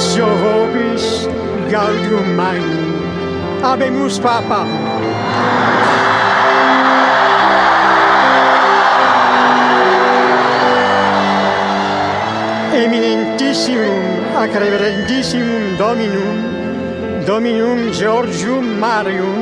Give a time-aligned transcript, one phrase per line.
[0.00, 1.28] Ipso vobis
[1.68, 2.88] gaudium magnum.
[3.70, 4.64] Abemus Papa.
[12.72, 16.38] Eminentissimum ac reverendissimum Dominum,
[17.28, 19.36] Dominum Georgium Marium,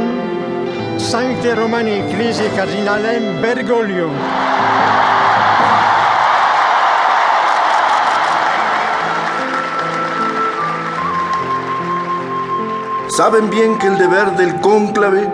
[0.98, 4.10] Sancte Romani Ecclesiae Cardinalem Bergoglio.
[13.10, 15.28] Saben bien que el deber del cónclave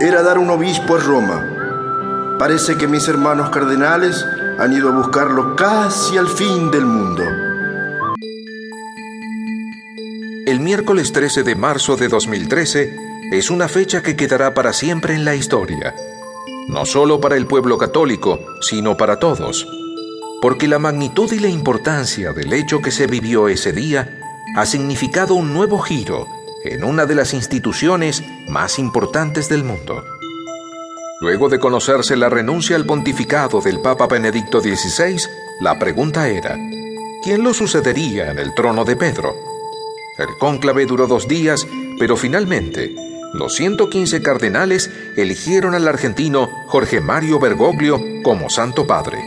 [0.00, 2.36] era dar un obispo a Roma.
[2.38, 4.26] Parece que mis hermanos cardenales
[4.58, 7.22] han ido a buscarlo casi al fin del mundo.
[10.46, 12.96] El miércoles 13 de marzo de 2013
[13.30, 15.94] es una fecha que quedará para siempre en la historia.
[16.68, 19.66] No solo para el pueblo católico, sino para todos.
[20.42, 24.18] Porque la magnitud y la importancia del hecho que se vivió ese día
[24.56, 26.26] ha significado un nuevo giro
[26.64, 30.04] en una de las instituciones más importantes del mundo.
[31.20, 35.20] Luego de conocerse la renuncia al pontificado del Papa Benedicto XVI,
[35.60, 36.56] la pregunta era,
[37.22, 39.34] ¿quién lo sucedería en el trono de Pedro?
[40.18, 41.66] El cónclave duró dos días,
[41.98, 42.94] pero finalmente
[43.32, 49.18] los 115 cardenales eligieron al argentino Jorge Mario Bergoglio como Santo Padre.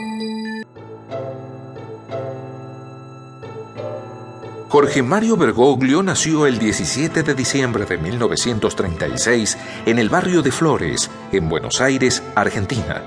[4.74, 11.12] Jorge Mario Bergoglio nació el 17 de diciembre de 1936 en el barrio de Flores,
[11.32, 13.04] en Buenos Aires, Argentina.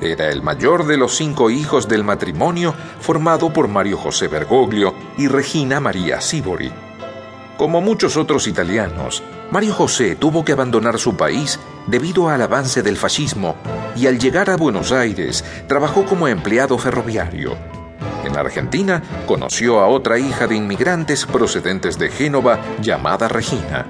[0.00, 5.28] Era el mayor de los cinco hijos del matrimonio formado por Mario José Bergoglio y
[5.28, 6.72] Regina María Sibori.
[7.58, 12.96] Como muchos otros italianos, Mario José tuvo que abandonar su país debido al avance del
[12.96, 13.56] fascismo
[13.96, 17.75] y al llegar a Buenos Aires trabajó como empleado ferroviario.
[18.26, 23.86] En Argentina conoció a otra hija de inmigrantes procedentes de Génova llamada Regina.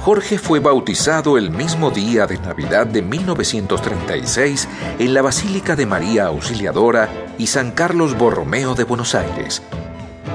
[0.00, 6.26] Jorge fue bautizado el mismo día de Navidad de 1936 en la Basílica de María
[6.26, 7.08] Auxiliadora
[7.38, 9.62] y San Carlos Borromeo de Buenos Aires.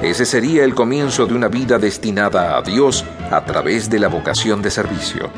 [0.01, 4.61] Ese sería el comienzo de una vida destinada a Dios a través de la vocación
[4.61, 5.29] de servicio.